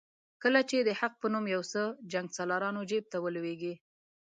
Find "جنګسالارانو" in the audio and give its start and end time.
2.11-2.81